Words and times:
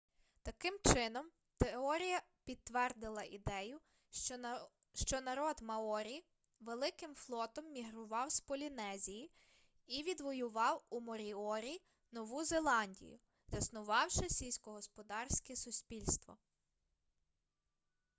таким 0.43 0.79
чином 0.93 1.31
теорія 1.57 2.21
підтвердила 2.45 3.23
ідею 3.23 3.79
що 4.97 5.21
народ 5.21 5.61
маорі 5.61 6.23
великим 6.59 7.15
флотом 7.15 7.71
мігрував 7.71 8.31
з 8.31 8.39
полінезії 8.39 9.31
і 9.87 10.03
відвоював 10.03 10.83
у 10.89 10.99
моріорі 11.01 11.81
нову 12.11 12.43
зеландію 12.45 13.19
заснувавши 13.47 14.29
сільськогосподарське 14.29 15.55
суспільство 15.55 16.37